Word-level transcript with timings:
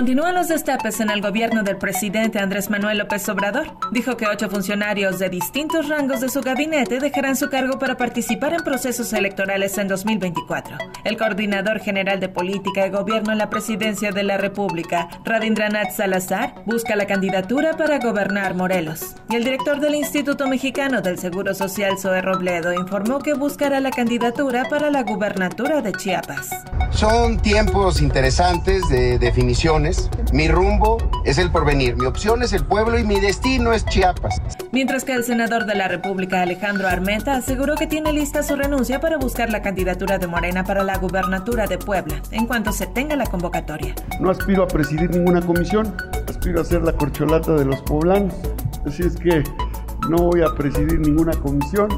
Continúan 0.00 0.34
los 0.34 0.48
destapes 0.48 0.98
en 1.00 1.10
el 1.10 1.20
gobierno 1.20 1.62
del 1.62 1.76
presidente 1.76 2.38
Andrés 2.38 2.70
Manuel 2.70 2.96
López 2.96 3.28
Obrador. 3.28 3.76
Dijo 3.92 4.16
que 4.16 4.26
ocho 4.26 4.48
funcionarios 4.48 5.18
de 5.18 5.28
distintos 5.28 5.90
rangos 5.90 6.22
de 6.22 6.30
su 6.30 6.40
gabinete 6.40 7.00
dejarán 7.00 7.36
su 7.36 7.50
cargo 7.50 7.78
para 7.78 7.98
participar 7.98 8.54
en 8.54 8.64
procesos 8.64 9.12
electorales 9.12 9.76
en 9.76 9.88
2024. 9.88 10.78
El 11.04 11.18
coordinador 11.18 11.80
general 11.80 12.18
de 12.18 12.30
política 12.30 12.86
y 12.86 12.90
gobierno 12.90 13.32
en 13.32 13.36
la 13.36 13.50
presidencia 13.50 14.10
de 14.10 14.22
la 14.22 14.38
República, 14.38 15.06
Rabindranath 15.26 15.90
Salazar, 15.90 16.54
busca 16.64 16.96
la 16.96 17.06
candidatura 17.06 17.76
para 17.76 17.98
gobernar 17.98 18.54
Morelos. 18.54 19.16
Y 19.28 19.36
el 19.36 19.44
director 19.44 19.80
del 19.80 19.96
Instituto 19.96 20.48
Mexicano 20.48 21.02
del 21.02 21.18
Seguro 21.18 21.52
Social, 21.52 21.98
Zoe 21.98 22.22
Robledo, 22.22 22.72
informó 22.72 23.18
que 23.18 23.34
buscará 23.34 23.80
la 23.80 23.90
candidatura 23.90 24.64
para 24.70 24.90
la 24.90 25.02
gubernatura 25.02 25.82
de 25.82 25.92
Chiapas. 25.92 26.48
Son 26.92 27.38
tiempos 27.38 28.00
interesantes 28.00 28.88
de 28.88 29.18
definiciones. 29.18 29.89
Mi 30.32 30.48
rumbo 30.48 30.98
es 31.24 31.38
el 31.38 31.50
porvenir, 31.50 31.96
mi 31.96 32.06
opción 32.06 32.42
es 32.42 32.52
el 32.52 32.64
pueblo 32.64 32.98
y 32.98 33.04
mi 33.04 33.18
destino 33.20 33.72
es 33.72 33.84
Chiapas. 33.86 34.40
Mientras 34.72 35.04
que 35.04 35.14
el 35.14 35.24
senador 35.24 35.66
de 35.66 35.74
la 35.74 35.88
República, 35.88 36.42
Alejandro 36.42 36.88
Armenta, 36.88 37.34
aseguró 37.34 37.74
que 37.74 37.86
tiene 37.86 38.12
lista 38.12 38.42
su 38.42 38.56
renuncia 38.56 39.00
para 39.00 39.16
buscar 39.16 39.50
la 39.50 39.62
candidatura 39.62 40.18
de 40.18 40.26
Morena 40.26 40.64
para 40.64 40.84
la 40.84 40.96
gubernatura 40.98 41.66
de 41.66 41.78
Puebla, 41.78 42.22
en 42.30 42.46
cuanto 42.46 42.72
se 42.72 42.86
tenga 42.86 43.16
la 43.16 43.26
convocatoria. 43.26 43.94
No 44.20 44.30
aspiro 44.30 44.62
a 44.62 44.68
presidir 44.68 45.10
ninguna 45.10 45.40
comisión, 45.40 45.96
aspiro 46.28 46.60
a 46.60 46.64
ser 46.64 46.82
la 46.82 46.92
corcholata 46.92 47.52
de 47.54 47.64
los 47.64 47.80
poblanos. 47.82 48.34
Así 48.86 49.02
es 49.02 49.16
que 49.16 49.42
no 50.08 50.16
voy 50.16 50.42
a 50.42 50.54
presidir 50.54 51.00
ninguna 51.00 51.32
comisión, 51.32 51.88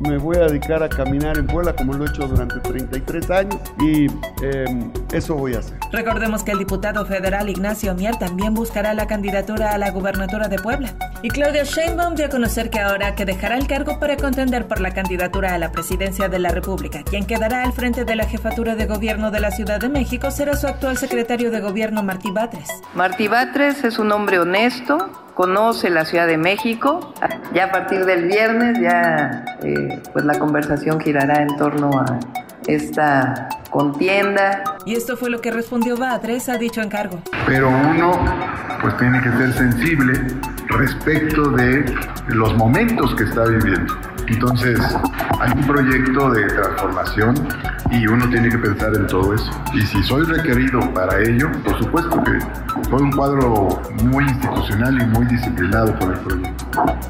me 0.00 0.18
voy 0.18 0.36
a 0.36 0.46
dedicar 0.46 0.82
a 0.82 0.88
caminar 0.88 1.38
en 1.38 1.46
Puebla 1.46 1.74
como 1.74 1.92
lo 1.92 2.04
he 2.04 2.08
hecho 2.08 2.26
durante 2.26 2.60
33 2.60 3.30
años 3.30 3.56
y 3.80 4.06
em, 4.44 4.90
eso 5.12 5.34
voy 5.34 5.54
a 5.54 5.58
hacer. 5.58 5.78
Recordemos 5.92 6.44
que 6.44 6.52
el 6.52 6.58
diputado 6.58 7.04
federal 7.04 7.48
Ignacio 7.48 7.94
Mier 7.94 8.16
también 8.16 8.54
buscará 8.54 8.94
la 8.94 9.06
candidatura 9.06 9.72
a 9.72 9.78
la 9.78 9.90
gubernatura 9.90 10.48
de 10.48 10.58
Puebla. 10.58 10.94
Y 11.20 11.30
Claudia 11.30 11.64
Sheinbaum 11.64 12.14
dio 12.14 12.26
a 12.26 12.28
conocer 12.28 12.70
que 12.70 12.78
ahora 12.78 13.16
que 13.16 13.24
dejará 13.24 13.56
el 13.56 13.66
cargo 13.66 13.98
para 13.98 14.16
contender 14.16 14.68
por 14.68 14.80
la 14.80 14.92
candidatura 14.92 15.52
a 15.52 15.58
la 15.58 15.72
presidencia 15.72 16.28
de 16.28 16.38
la 16.38 16.50
República, 16.50 17.02
quien 17.02 17.26
quedará 17.26 17.64
al 17.64 17.72
frente 17.72 18.04
de 18.04 18.14
la 18.14 18.24
jefatura 18.24 18.76
de 18.76 18.86
gobierno 18.86 19.32
de 19.32 19.40
la 19.40 19.50
Ciudad 19.50 19.80
de 19.80 19.88
México 19.88 20.30
será 20.30 20.54
su 20.54 20.68
actual 20.68 20.96
secretario 20.96 21.50
de 21.50 21.60
gobierno 21.60 22.04
Martí 22.04 22.30
Batres. 22.30 22.68
Martí 22.94 23.26
Batres 23.26 23.82
es 23.82 23.98
un 23.98 24.12
hombre 24.12 24.38
honesto, 24.38 25.10
conoce 25.34 25.90
la 25.90 26.04
Ciudad 26.04 26.28
de 26.28 26.38
México. 26.38 27.12
Ya 27.52 27.64
a 27.64 27.72
partir 27.72 28.04
del 28.04 28.28
viernes 28.28 28.78
ya 28.80 29.44
eh, 29.64 30.00
pues 30.12 30.24
la 30.24 30.38
conversación 30.38 31.00
girará 31.00 31.42
en 31.42 31.56
torno 31.56 31.90
a 31.98 32.20
esta 32.68 33.48
contienda. 33.70 34.62
Y 34.86 34.94
esto 34.94 35.16
fue 35.16 35.30
lo 35.30 35.40
que 35.40 35.50
respondió 35.50 35.96
Batres 35.96 36.48
a 36.48 36.58
dicho 36.58 36.80
encargo. 36.80 37.20
Pero 37.44 37.70
uno 37.70 38.12
pues 38.80 38.96
tiene 38.98 39.20
que 39.20 39.30
ser 39.32 39.52
sensible 39.54 40.12
respecto 40.68 41.50
de 41.50 41.84
los 42.28 42.54
momentos 42.56 43.14
que 43.14 43.24
está 43.24 43.44
viviendo. 43.44 43.94
Entonces, 44.26 44.78
hay 45.40 45.52
un 45.52 45.66
proyecto 45.66 46.30
de 46.30 46.46
transformación 46.46 47.34
y 47.90 48.06
uno 48.06 48.28
tiene 48.28 48.50
que 48.50 48.58
pensar 48.58 48.94
en 48.94 49.06
todo 49.06 49.34
eso. 49.34 49.50
Y 49.72 49.80
si 49.82 50.02
soy 50.02 50.24
requerido 50.26 50.80
para 50.92 51.18
ello, 51.20 51.50
por 51.64 51.78
supuesto 51.78 52.22
que 52.22 52.38
soy 52.90 53.02
un 53.02 53.12
cuadro 53.12 53.80
muy 54.04 54.24
institucional 54.24 55.00
y 55.00 55.06
muy 55.06 55.26
disciplinado 55.26 55.98
por 55.98 56.12
el 56.12 56.20
proyecto. 56.20 56.66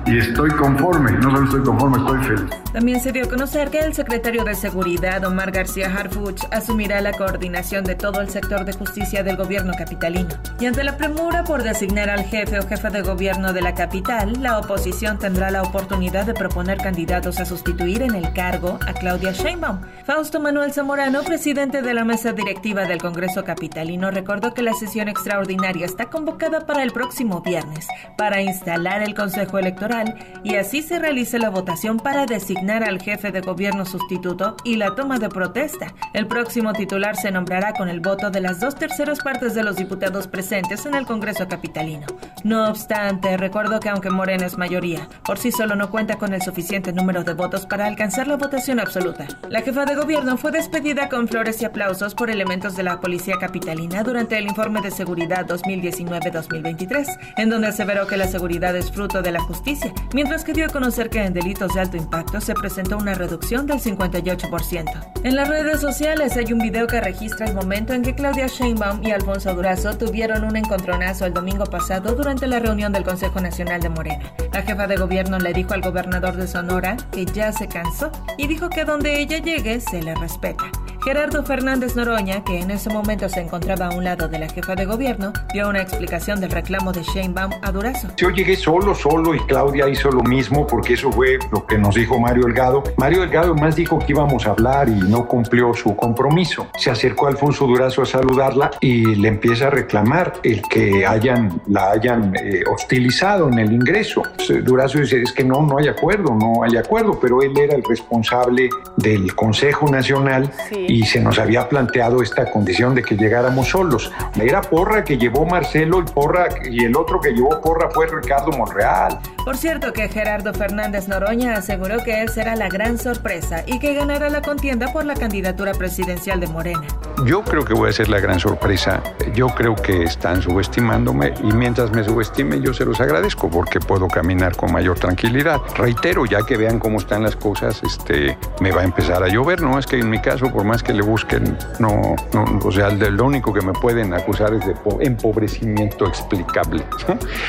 Y 0.07 0.19
estoy 0.19 0.51
conforme, 0.51 1.13
no 1.13 1.31
solo 1.31 1.45
estoy 1.45 1.63
conforme, 1.63 1.99
estoy 1.99 2.25
feliz. 2.25 2.57
También 2.73 3.01
se 3.01 3.13
dio 3.13 3.25
a 3.25 3.29
conocer 3.29 3.71
que 3.71 3.81
el 3.81 3.95
secretario 3.95 4.45
de 4.45 4.55
Seguridad, 4.55 5.25
Omar 5.25 5.51
García 5.51 5.93
Harfuch, 5.95 6.45
asumirá 6.53 7.01
la 7.01 7.13
coordinación 7.13 7.85
de 7.85 7.95
todo 7.95 8.21
el 8.21 8.31
sector 8.31 8.65
de 8.65 8.73
justicia 8.73 9.25
del 9.25 9.37
gobierno 9.37 9.73
capitalino. 9.77 10.29
Y 10.61 10.67
ante 10.67 10.85
la 10.85 10.97
premura 10.97 11.45
por 11.45 11.63
designar 11.63 12.09
al 12.11 12.25
jefe 12.25 12.59
o 12.59 12.67
jefa 12.67 12.91
de 12.91 13.03
gobierno 13.03 13.48
de 13.53 13.63
la 13.63 13.75
capital, 13.75 14.43
la 14.43 14.59
oposición 14.59 15.19
tendrá 15.19 15.51
la 15.51 15.63
oportunidad 15.63 16.27
de 16.27 16.35
proponer 16.35 16.79
candidatos 16.79 17.39
a 17.41 17.45
sustituir 17.45 18.03
en 18.03 18.15
el 18.15 18.33
cargo 18.33 18.79
a 18.87 18.93
Claudia 18.93 19.33
Sheinbaum. 19.33 19.81
Fausto 20.05 20.41
Manuel 20.41 20.73
Zamorano, 20.73 21.23
presidente 21.23 21.83
de 21.83 21.95
la 21.95 22.05
mesa 22.05 22.33
directiva 22.33 22.85
del 22.85 23.01
Congreso 23.01 23.45
Capitalino, 23.45 24.11
recordó 24.11 24.55
que 24.55 24.63
la 24.63 24.75
sesión 24.75 25.09
extraordinaria 25.09 25.87
está 25.87 26.07
convocada 26.07 26.67
para 26.67 26.83
el 26.83 26.93
próximo 26.93 27.41
viernes 27.41 27.87
para 28.17 28.43
instalar 28.43 29.03
el 29.03 29.15
Consejo 29.15 29.59
Electoral 29.59 30.17
y 30.45 30.57
así 30.57 30.83
se 30.83 30.99
realice 30.99 31.39
la 31.39 31.51
votación 31.51 31.99
para 31.99 32.27
designar 32.27 32.85
al 32.85 33.01
jefe 33.01 33.33
de 33.33 33.41
gobierno 33.41 33.87
sustituto 33.87 34.57
y 34.65 34.77
la 34.77 34.95
toma 34.95 35.19
de 35.19 35.29
protesta. 35.29 35.95
El 36.13 36.27
próximo 36.27 36.73
titular 36.73 37.17
se 37.17 37.31
nombrará 37.31 37.73
con 37.73 37.89
el 37.89 38.01
voto 38.01 38.31
de 38.31 38.41
las 38.41 38.61
dos 38.61 38.75
terceras 38.75 39.21
partes 39.21 39.55
de 39.55 39.63
los 39.63 39.77
diputados 39.77 40.27
presentes 40.27 40.85
en 40.87 40.95
el 40.95 41.07
Congreso 41.07 41.49
Capitalino. 41.49 42.07
No 42.45 42.69
obstante, 42.69 43.37
recuerdo 43.39 43.81
que 43.81 43.89
aunque 43.89 44.11
Morena 44.11 44.47
es 44.47 44.59
mayoría, 44.59 45.09
por 45.25 45.39
sí 45.39 45.53
solo 45.53 45.77
no 45.77 45.91
cuenta 45.91 46.19
con 46.19 46.35
el 46.35 46.43
suficiente 46.43 46.93
número 46.93 47.25
de 47.25 47.33
votos 47.33 47.65
para 47.67 47.87
alcanzar 47.87 48.27
la 48.27 48.37
votación 48.37 48.81
absoluta. 48.81 49.27
La 49.49 49.63
jefa 49.63 49.87
de 49.87 49.95
gobierno 49.95 50.37
fue 50.37 50.51
despedida 50.51 51.09
con 51.09 51.29
flores 51.29 51.63
y 51.63 51.65
aplausos 51.65 52.15
por 52.15 52.31
elementos 52.31 52.77
de 52.77 52.83
la 52.83 53.01
policía 53.01 53.37
capitalina 53.41 54.03
durante 54.03 54.37
el 54.37 54.47
informe 54.47 54.81
de 54.81 54.91
seguridad 54.91 55.47
2019-2023, 55.47 57.07
en 57.37 57.49
donde 57.49 57.69
aseveró 57.69 58.07
que 58.07 58.17
la 58.17 58.27
seguridad 58.27 58.77
es 58.77 58.91
fruto 58.91 59.23
de 59.23 59.33
la 59.33 59.41
justicia, 59.41 59.93
mientras 60.13 60.45
que 60.45 60.53
dio 60.53 60.67
a 60.67 60.71
conocer 60.71 61.09
que 61.09 61.23
en 61.23 61.33
delitos 61.33 61.73
de 61.75 61.81
alto 61.81 61.97
impacto 61.97 62.41
se 62.41 62.55
presentó 62.55 62.99
una 62.99 63.15
reducción 63.15 63.67
del 63.67 63.81
58%. 63.81 65.13
En 65.23 65.37
las 65.37 65.49
redes 65.49 65.81
sociales 65.81 66.37
hay 66.37 66.53
un 66.53 66.59
video 66.59 66.87
que 66.87 67.01
registra 67.01 67.47
el 67.47 67.55
momento 67.55 67.93
en 67.93 68.03
que 68.03 68.15
Claudia 68.15 68.47
Sheinbaum 68.49 69.05
y 69.05 69.13
Alfonso 69.13 69.55
Durazo 69.55 69.97
tuvieron 69.97 70.45
un 70.45 70.57
encontronazo 70.57 71.27
el 71.27 71.35
domingo 71.35 71.65
pasado 71.65 72.15
durante 72.15 72.47
la 72.47 72.59
reunión 72.59 72.93
del 72.93 73.05
Consejo 73.05 73.28
Nacional 73.37 73.81
de 73.81 73.91
Morena. 73.91 74.33
La 74.53 74.63
jefa 74.63 74.87
de 74.87 74.97
gobierno 74.97 75.39
le 75.39 75.53
dijo 75.53 75.75
al 75.75 75.83
gobernador 75.83 76.37
de 76.37 76.49
Sonora 76.49 76.97
que 77.13 77.27
ya 77.27 77.53
se 77.53 77.69
cansó 77.69 78.11
y 78.39 78.47
dijo 78.47 78.71
que 78.71 78.85
donde 78.85 79.21
ella 79.21 79.39
llegue 79.39 79.81
se 79.81 80.03
le 80.03 80.15
respeta. 80.15 80.65
Gerardo 81.03 81.45
Fernández 81.45 81.95
Noroña, 81.95 82.43
que 82.43 82.59
en 82.61 82.71
ese 82.71 82.91
momento 82.91 83.29
se 83.29 83.41
encontraba 83.41 83.87
a 83.87 83.95
un 83.95 84.05
lado 84.05 84.29
de 84.29 84.39
la 84.39 84.49
jefa 84.49 84.75
de 84.75 84.85
gobierno, 84.85 85.33
dio 85.53 85.69
una 85.69 85.81
explicación 85.81 86.41
del 86.41 86.51
reclamo 86.51 86.93
de 86.93 87.03
Sheinbaum 87.03 87.53
a 87.63 87.71
Durazo. 87.71 88.09
Yo 88.17 88.31
llegué 88.31 88.57
solo, 88.57 88.95
solo 88.95 89.35
y 89.35 89.39
Claudia 89.41 89.89
hizo 89.89 90.11
lo 90.11 90.23
mismo 90.23 90.67
porque 90.67 90.95
eso 90.95 91.13
fue 91.13 91.39
lo 91.53 91.65
que 91.67 91.79
nos 91.79 91.95
dijo 91.95 92.19
Mario 92.19 92.45
Delgado. 92.45 92.83
Mario 92.97 93.21
Delgado 93.21 93.55
más 93.55 93.77
dijo 93.77 93.99
que 93.99 94.07
íbamos 94.13 94.47
a 94.47 94.51
hablar 94.51 94.89
y 94.89 94.93
no 94.93 95.27
cumplió 95.27 95.73
su 95.73 95.95
compromiso. 95.95 96.67
Se 96.77 96.91
acercó 96.91 97.27
a 97.27 97.31
Alfonso 97.31 97.67
Durazo 97.67 98.03
a 98.03 98.07
saludarla 98.07 98.73
y 98.81 99.15
le 99.15 99.29
empieza 99.29 99.69
a 99.69 99.71
reclamar 99.71 100.33
el 100.43 100.63
que 100.63 101.07
hayan, 101.07 101.63
la 101.69 101.93
hayan 101.93 102.35
eh, 102.37 102.65
hostilizado 102.71 103.49
en 103.49 103.61
el 103.61 103.73
ingreso. 103.73 104.23
Durazo 104.65 104.99
dice, 104.99 105.23
es 105.23 105.33
que 105.33 105.45
no, 105.45 105.63
no 105.63 105.79
hay 105.79 105.89
acuerdo, 105.89 106.35
no 106.35 106.65
hay 106.65 106.77
acuerdo, 106.77 107.19
pero 107.21 107.41
él 107.41 107.57
era 107.57 107.77
el 107.77 107.85
responsable 107.85 108.69
del 108.97 109.35
Consejo 109.35 109.87
Nacional 109.89 110.51
y 110.89 111.05
se 111.05 111.21
nos 111.21 111.39
había 111.39 111.69
planteado 111.69 112.23
esta 112.23 112.51
condición 112.51 112.95
de 112.95 113.03
que 113.03 113.15
llegáramos 113.15 113.69
solos. 113.69 114.11
Era 114.41 114.63
Porra 114.63 115.05
que 115.05 115.19
llevó 115.19 115.45
Marcelo 115.47 116.01
y 116.01 116.11
Porra 116.11 116.49
y 116.69 116.85
el 116.85 116.97
otro 116.97 117.21
que 117.21 117.33
llevó 117.33 117.61
Porra 117.61 117.91
fue 117.91 118.07
Ricardo 118.07 118.51
Monreal. 118.53 119.19
Por 119.45 119.57
cierto 119.57 119.93
que 119.93 120.09
Gerardo 120.09 120.53
Fernández 120.55 121.07
Noroña 121.07 121.55
aseguró 121.55 122.03
que 122.03 122.23
él 122.23 122.31
será 122.31 122.57
la 122.57 122.69
gran 122.69 122.99
sorpresa 122.99 123.63
y 123.67 123.79
que 123.79 123.95
ganará 123.95 124.31
la 124.31 124.41
contienda 124.41 124.93
por 124.93 125.05
la 125.05 125.15
candidatura 125.15 125.73
presidencial 125.75 126.41
de 126.41 126.47
Morena. 126.49 126.87
Yo 127.25 127.43
creo 127.43 127.65
que 127.65 127.75
voy 127.75 127.89
a 127.89 127.93
ser 127.93 128.09
la 128.09 128.21
gran 128.21 128.39
sorpresa. 128.39 129.03
Yo 129.35 129.49
creo 129.49 129.75
que 129.75 130.05
están 130.05 130.41
subestimándome 130.41 131.35
y 131.43 131.53
mientras 131.53 131.91
me 131.91 132.05
subestimen 132.05 132.63
yo 132.63 132.73
se 132.73 132.85
los 132.85 133.01
agradezco 133.01 133.51
porque 133.51 133.81
puedo 133.81 134.07
caminar 134.07 134.55
con 134.55 134.73
mayor 134.73 134.99
tranquilidad. 135.01 135.61
Reitero, 135.77 136.27
ya 136.27 136.43
que 136.47 136.57
vean 136.57 136.79
cómo 136.79 136.99
están 136.99 137.25
las 137.25 137.35
cosas, 137.35 137.83
este, 137.83 138.39
me 138.61 138.71
va 138.71 138.83
a 138.83 138.85
empezar 138.85 139.23
a 139.23 139.29
llover. 139.29 139.63
No 139.63 139.79
es 139.79 139.87
que 139.87 139.99
en 139.99 140.09
mi 140.11 140.21
caso, 140.21 140.53
por 140.53 140.65
más 140.65 140.83
que 140.83 140.95
le 140.95 141.03
busquen, 141.03 141.59
no, 141.81 142.15
no 142.33 142.45
o 142.65 142.71
sea, 142.71 142.91
lo 142.91 143.25
único 143.25 143.53
que 143.53 143.63
me 143.63 143.73
pueden 143.73 144.15
acusar 144.15 144.55
es 144.55 144.65
de 144.65 144.75
empobrecimiento 145.01 146.07
explicable. 146.07 146.85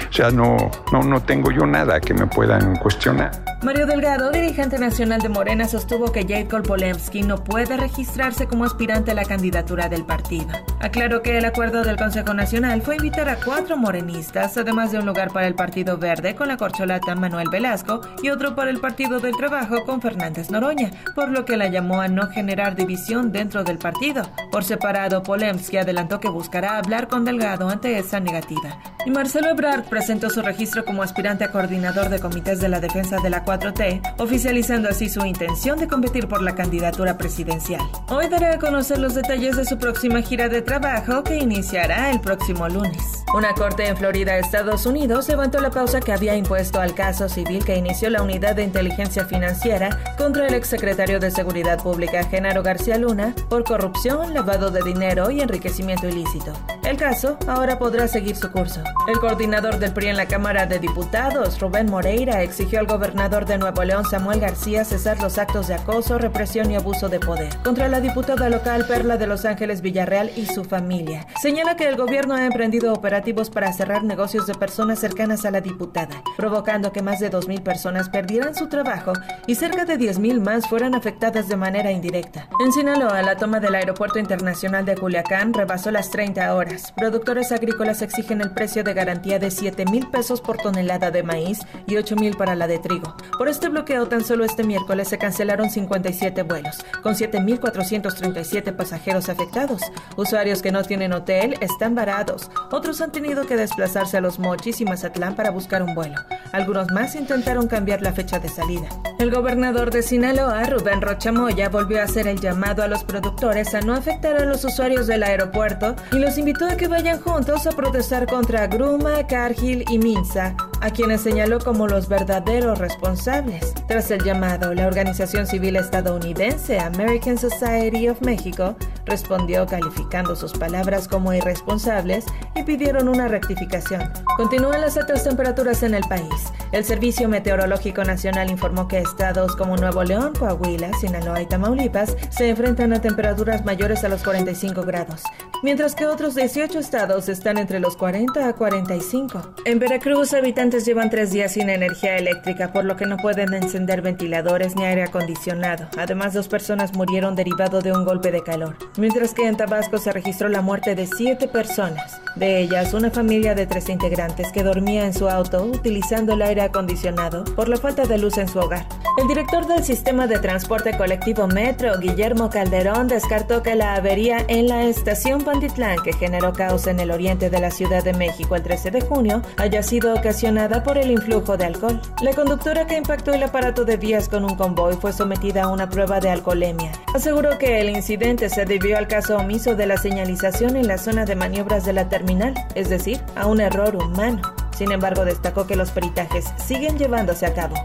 O 0.09 0.13
sea, 0.13 0.31
no, 0.31 0.57
no, 0.91 1.03
no 1.03 1.21
tengo 1.21 1.51
yo 1.51 1.65
nada 1.67 1.99
que 1.99 2.13
me 2.13 2.25
puedan 2.25 2.75
cuestionar. 2.77 3.31
Mario 3.61 3.85
Delgado, 3.85 4.31
dirigente 4.31 4.79
nacional 4.79 5.21
de 5.21 5.29
Morena, 5.29 5.67
sostuvo 5.67 6.11
que 6.11 6.25
Jacob 6.25 6.65
Polemski 6.65 7.23
no 7.23 7.43
puede 7.43 7.75
registrarse 7.75 8.47
como 8.47 8.63
aspirante 8.63 9.11
a 9.11 9.13
la 9.13 9.25
candidatura 9.25 9.58
del 9.63 10.05
partido. 10.05 10.47
Aclaró 10.79 11.21
que 11.21 11.37
el 11.37 11.43
acuerdo 11.43 11.83
del 11.83 11.97
Consejo 11.97 12.33
Nacional 12.33 12.81
fue 12.81 12.95
invitar 12.95 13.27
a 13.27 13.35
cuatro 13.35 13.75
morenistas, 13.75 14.57
además 14.57 14.91
de 14.91 14.99
un 14.99 15.05
lugar 15.05 15.33
para 15.33 15.47
el 15.47 15.55
Partido 15.55 15.97
Verde 15.97 16.33
con 16.33 16.47
la 16.47 16.55
corcholata 16.55 17.13
Manuel 17.15 17.49
Velasco 17.51 17.99
y 18.23 18.29
otro 18.29 18.55
para 18.55 18.69
el 18.69 18.79
Partido 18.79 19.19
del 19.19 19.35
Trabajo 19.35 19.83
con 19.85 20.01
Fernández 20.01 20.49
Noroña, 20.49 20.91
por 21.13 21.29
lo 21.29 21.43
que 21.43 21.57
la 21.57 21.67
llamó 21.67 21.99
a 21.99 22.07
no 22.07 22.29
generar 22.29 22.75
división 22.75 23.33
dentro 23.33 23.65
del 23.65 23.77
partido. 23.77 24.23
Por 24.49 24.63
separado, 24.63 25.23
Polemski 25.23 25.77
adelantó 25.77 26.21
que 26.21 26.29
buscará 26.29 26.77
hablar 26.77 27.09
con 27.09 27.25
Delgado 27.25 27.67
ante 27.67 27.97
esa 27.97 28.21
negativa. 28.21 28.79
Y 29.05 29.11
Marcelo 29.11 29.49
Ebrard 29.49 29.85
presentó 29.85 30.29
su 30.29 30.41
registro 30.41 30.83
como 30.83 31.03
aspirante 31.03 31.45
a 31.45 31.51
coordinador 31.51 32.09
de 32.09 32.19
comités 32.19 32.59
de 32.59 32.67
la 32.67 32.81
defensa 32.81 33.17
de 33.23 33.29
la 33.29 33.45
4T, 33.45 34.15
oficializando 34.17 34.89
así 34.89 35.07
su 35.07 35.25
intención 35.25 35.79
de 35.79 35.87
competir 35.87 36.27
por 36.27 36.41
la 36.41 36.53
candidatura 36.53 37.17
presidencial. 37.17 37.81
Hoy 38.09 38.27
dará 38.27 38.55
a 38.55 38.59
conocer 38.59 38.99
los 38.99 39.15
detalles 39.15 39.55
de 39.55 39.65
su 39.65 39.77
próxima 39.77 40.21
gira 40.21 40.49
de 40.49 40.61
trabajo 40.61 41.23
que 41.23 41.37
iniciará 41.37 42.11
el 42.11 42.19
próximo 42.19 42.67
lunes. 42.67 43.23
Una 43.33 43.53
corte 43.53 43.87
en 43.87 43.95
Florida, 43.95 44.37
Estados 44.37 44.85
Unidos, 44.85 45.29
levantó 45.29 45.61
la 45.61 45.69
pausa 45.69 46.01
que 46.01 46.11
había 46.11 46.35
impuesto 46.35 46.81
al 46.81 46.93
caso 46.93 47.29
civil 47.29 47.63
que 47.63 47.77
inició 47.77 48.09
la 48.09 48.23
Unidad 48.23 48.55
de 48.55 48.63
Inteligencia 48.63 49.25
Financiera 49.25 49.97
contra 50.17 50.47
el 50.47 50.55
exsecretario 50.55 51.19
de 51.19 51.31
Seguridad 51.31 51.81
Pública, 51.81 52.23
Genaro 52.23 52.63
García 52.63 52.97
Luna, 52.97 53.33
por 53.47 53.63
corrupción, 53.63 54.33
lavado 54.33 54.71
de 54.71 54.81
dinero 54.81 55.31
y 55.31 55.41
enriquecimiento 55.41 56.07
ilícito. 56.07 56.53
El 56.83 56.97
caso 56.97 57.37
ahora 57.47 57.77
podrá 57.77 58.07
seguir 58.07 58.35
su 58.35 58.51
curso. 58.51 58.81
El 59.07 59.19
coordinador 59.19 59.79
del 59.79 59.93
PRI 59.93 60.07
en 60.07 60.17
la 60.17 60.27
Cámara 60.27 60.65
de 60.65 60.79
Diputados, 60.79 61.59
Rubén 61.59 61.89
Moreira, 61.89 62.43
exigió 62.43 62.79
al 62.79 62.87
gobernador 62.87 63.45
de 63.45 63.57
Nuevo 63.57 63.83
León, 63.83 64.05
Samuel 64.05 64.39
García, 64.39 64.85
cesar 64.85 65.19
los 65.21 65.37
actos 65.37 65.67
de 65.67 65.73
acoso, 65.73 66.17
represión 66.17 66.69
y 66.71 66.75
abuso 66.75 67.09
de 67.09 67.19
poder 67.19 67.55
contra 67.63 67.87
la 67.87 68.01
diputada 68.01 68.49
local 68.49 68.85
Perla 68.87 69.17
de 69.17 69.27
Los 69.27 69.45
Ángeles 69.45 69.81
Villarreal 69.81 70.31
y 70.35 70.45
su 70.45 70.63
familia. 70.63 71.27
Señala 71.41 71.75
que 71.75 71.87
el 71.87 71.95
gobierno 71.95 72.35
ha 72.35 72.45
emprendido 72.45 72.93
operativos 72.93 73.49
para 73.49 73.73
cerrar 73.73 74.03
negocios 74.03 74.47
de 74.47 74.55
personas 74.55 74.99
cercanas 74.99 75.45
a 75.45 75.51
la 75.51 75.61
diputada, 75.61 76.21
provocando 76.37 76.91
que 76.91 77.01
más 77.01 77.19
de 77.19 77.31
2.000 77.31 77.63
personas 77.63 78.09
perdieran 78.09 78.55
su 78.55 78.67
trabajo 78.67 79.13
y 79.47 79.55
cerca 79.55 79.85
de 79.85 79.97
10.000 79.97 80.39
más 80.39 80.67
fueran 80.67 80.95
afectadas 80.95 81.47
de 81.47 81.55
manera 81.55 81.91
indirecta. 81.91 82.47
En 82.63 82.71
Sinaloa, 82.71 83.21
la 83.21 83.37
toma 83.37 83.59
del 83.59 83.75
Aeropuerto 83.75 84.19
Internacional 84.19 84.85
de 84.85 84.95
Culiacán 84.95 85.53
rebasó 85.53 85.91
las 85.91 86.09
30 86.09 86.55
horas 86.55 86.69
Productores 86.95 87.51
agrícolas 87.51 88.01
exigen 88.01 88.41
el 88.41 88.51
precio 88.51 88.78
de 88.83 88.93
garantía 88.93 89.39
de 89.39 89.51
7 89.51 89.85
mil 89.85 90.07
pesos 90.07 90.41
por 90.41 90.57
tonelada 90.57 91.11
de 91.11 91.23
maíz 91.23 91.59
y 91.87 91.97
8 91.97 92.15
mil 92.15 92.35
para 92.35 92.55
la 92.55 92.67
de 92.67 92.79
trigo. 92.79 93.15
Por 93.37 93.47
este 93.47 93.69
bloqueo, 93.69 94.07
tan 94.07 94.23
solo 94.23 94.43
este 94.43 94.63
miércoles 94.63 95.07
se 95.07 95.17
cancelaron 95.17 95.69
57 95.69 96.43
vuelos, 96.43 96.77
con 97.01 97.15
7.437 97.15 98.75
pasajeros 98.75 99.29
afectados. 99.29 99.81
Usuarios 100.15 100.61
que 100.61 100.71
no 100.71 100.83
tienen 100.83 101.13
hotel 101.13 101.55
están 101.61 101.95
varados. 101.95 102.49
Otros 102.71 103.01
han 103.01 103.11
tenido 103.11 103.45
que 103.45 103.57
desplazarse 103.57 104.17
a 104.17 104.21
Los 104.21 104.39
Mochis 104.39 104.81
y 104.81 104.85
Mazatlán 104.85 105.35
para 105.35 105.51
buscar 105.51 105.83
un 105.83 105.95
vuelo. 105.95 106.15
Algunos 106.51 106.91
más 106.91 107.15
intentaron 107.15 107.67
cambiar 107.67 108.01
la 108.01 108.13
fecha 108.13 108.39
de 108.39 108.49
salida. 108.49 108.89
El 109.19 109.31
gobernador 109.31 109.91
de 109.91 110.01
Sinaloa, 110.01 110.63
Rubén 110.63 111.01
Rochamoya, 111.01 111.69
volvió 111.69 111.99
a 111.99 112.05
hacer 112.05 112.27
el 112.27 112.39
llamado 112.39 112.83
a 112.83 112.87
los 112.87 113.03
productores 113.03 113.73
a 113.75 113.81
no 113.81 113.93
afectar 113.93 114.37
a 114.37 114.45
los 114.45 114.63
usuarios 114.63 115.07
del 115.07 115.23
aeropuerto 115.23 115.95
y 116.11 116.19
los 116.19 116.37
invitó 116.37 116.65
a 116.65 116.77
que 116.77 116.87
vayan 116.87 117.19
juntos 117.21 117.67
a 117.67 117.71
protestar 117.71 118.27
contra 118.27 118.67
Gruma, 118.69 119.25
Cargill 119.25 119.83
y 119.89 119.97
Minsa, 119.97 120.55
a 120.81 120.91
quienes 120.91 121.21
señaló 121.21 121.59
como 121.59 121.87
los 121.87 122.07
verdaderos 122.07 122.79
responsables. 122.79 123.73
Tras 123.87 124.11
el 124.11 124.23
llamado, 124.23 124.73
la 124.73 124.87
organización 124.87 125.47
civil 125.47 125.75
estadounidense 125.75 126.79
American 126.79 127.37
Society 127.37 128.07
of 128.07 128.21
Mexico 128.21 128.75
respondió 129.05 129.65
calificando 129.65 130.35
sus 130.35 130.53
palabras 130.53 131.07
como 131.07 131.33
irresponsables 131.33 132.25
y 132.55 132.63
pidieron 132.63 133.09
una 133.09 133.27
rectificación. 133.27 134.01
Continúan 134.37 134.81
las 134.81 134.97
altas 134.97 135.23
temperaturas 135.23 135.83
en 135.83 135.95
el 135.95 136.03
país. 136.03 136.53
El 136.71 136.85
Servicio 136.85 137.27
Meteorológico 137.27 138.03
Nacional 138.03 138.51
informó 138.51 138.87
que 138.87 138.99
estados 138.99 139.55
como 139.55 139.75
Nuevo 139.75 140.03
León, 140.03 140.33
Coahuila, 140.37 140.91
Sinaloa 140.99 141.41
y 141.41 141.47
Tamaulipas 141.47 142.15
se 142.29 142.49
enfrentan 142.49 142.93
a 142.93 143.01
temperaturas 143.01 143.65
mayores 143.65 144.03
a 144.03 144.09
los 144.09 144.23
45 144.23 144.83
grados, 144.83 145.23
mientras 145.63 145.95
que 145.95 146.05
otros 146.05 146.35
18 146.35 146.77
estados 146.77 147.27
están 147.27 147.57
entre 147.57 147.79
los 147.79 147.97
40 147.97 148.47
a 148.47 148.53
45. 148.53 149.55
En 149.65 149.79
Veracruz, 149.79 150.33
habitantes 150.33 150.68
llevan 150.77 151.09
tres 151.09 151.31
días 151.31 151.53
sin 151.53 151.69
energía 151.69 152.17
eléctrica, 152.17 152.71
por 152.71 152.85
lo 152.85 152.95
que 152.95 153.05
no 153.05 153.17
pueden 153.17 153.53
encender 153.53 154.01
ventiladores 154.01 154.75
ni 154.75 154.85
aire 154.85 155.03
acondicionado. 155.03 155.87
Además, 155.97 156.33
dos 156.33 156.47
personas 156.47 156.93
murieron 156.93 157.35
derivado 157.35 157.81
de 157.81 157.91
un 157.91 158.05
golpe 158.05 158.31
de 158.31 158.43
calor 158.43 158.77
mientras 158.97 159.33
que 159.33 159.47
en 159.47 159.57
Tabasco 159.57 159.97
se 159.97 160.11
registró 160.11 160.49
la 160.49 160.61
muerte 160.61 160.93
de 160.93 161.07
siete 161.07 161.47
personas, 161.47 162.21
de 162.39 162.61
ellas 162.61 162.93
una 162.93 163.11
familia 163.11 163.53
de 163.53 163.67
tres 163.67 163.89
integrantes 163.89 164.51
que 164.51 164.63
dormía 164.63 165.05
en 165.05 165.13
su 165.13 165.29
auto 165.29 165.63
utilizando 165.63 166.33
el 166.33 166.41
aire 166.41 166.61
acondicionado 166.61 167.43
por 167.43 167.67
la 167.67 167.77
falta 167.77 168.05
de 168.05 168.17
luz 168.17 168.37
en 168.37 168.47
su 168.47 168.59
hogar. 168.59 168.87
El 169.17 169.27
director 169.27 169.67
del 169.67 169.83
sistema 169.83 170.27
de 170.27 170.39
transporte 170.39 170.95
colectivo 170.95 171.45
Metro, 171.45 171.99
Guillermo 171.99 172.49
Calderón, 172.49 173.09
descartó 173.09 173.61
que 173.61 173.75
la 173.75 173.95
avería 173.95 174.45
en 174.47 174.69
la 174.69 174.85
estación 174.85 175.41
Pantitlán, 175.41 175.97
que 176.01 176.13
generó 176.13 176.53
caos 176.53 176.87
en 176.87 177.01
el 177.01 177.11
oriente 177.11 177.49
de 177.49 177.59
la 177.59 177.69
Ciudad 177.69 178.01
de 178.01 178.13
México 178.13 178.55
el 178.55 178.63
13 178.63 178.91
de 178.91 179.01
junio, 179.01 179.41
haya 179.57 179.83
sido 179.83 180.13
ocasionada 180.13 180.83
por 180.83 180.97
el 180.97 181.11
influjo 181.11 181.57
de 181.57 181.65
alcohol. 181.65 182.01
La 182.21 182.33
conductora 182.33 182.87
que 182.87 182.95
impactó 182.95 183.33
el 183.33 183.43
aparato 183.43 183.83
de 183.83 183.97
vías 183.97 184.29
con 184.29 184.45
un 184.45 184.55
convoy 184.55 184.95
fue 184.95 185.11
sometida 185.11 185.63
a 185.63 185.67
una 185.67 185.89
prueba 185.89 186.21
de 186.21 186.29
alcoholemia. 186.29 186.93
Aseguró 187.13 187.57
que 187.57 187.81
el 187.81 187.89
incidente 187.89 188.47
se 188.47 188.63
debió 188.63 188.97
al 188.97 189.09
caso 189.09 189.35
omiso 189.35 189.75
de 189.75 189.85
la 189.85 189.97
señalización 189.97 190.77
en 190.77 190.87
la 190.87 190.97
zona 190.97 191.25
de 191.25 191.35
maniobras 191.35 191.83
de 191.83 191.91
la 191.91 192.07
terminal, 192.07 192.28
es 192.75 192.89
decir, 192.89 193.19
a 193.35 193.47
un 193.47 193.59
error 193.59 193.95
humano. 193.95 194.41
Sin 194.77 194.91
embargo, 194.91 195.25
destacó 195.25 195.65
que 195.65 195.75
los 195.75 195.89
peritajes 195.89 196.45
siguen 196.63 196.97
llevándose 196.97 197.45
a 197.45 197.53
cabo. 197.53 197.75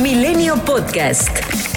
Milenio 0.00 0.54
Podcast. 0.64 1.75